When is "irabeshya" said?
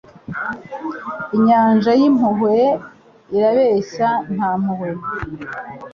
3.35-4.09